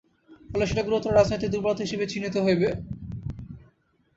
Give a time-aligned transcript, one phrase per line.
[0.51, 2.69] ফলে সেটা গুরুতর রাজনৈতিক দুর্বলতা হিসেবেই চিহ্নিত হবে।